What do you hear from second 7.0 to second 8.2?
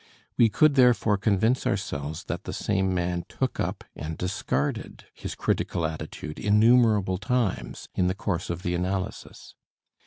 times in the